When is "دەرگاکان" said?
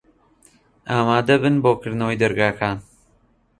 2.21-2.77